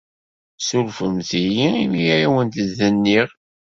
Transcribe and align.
Ssurfemt-iyi 0.59 1.67
imi 1.83 2.03
ay 2.15 2.23
awent-d-nniɣ. 2.27 3.27